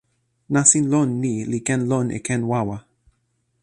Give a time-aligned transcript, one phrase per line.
[0.53, 2.77] nasin lon ni li ken lon li ken wawa.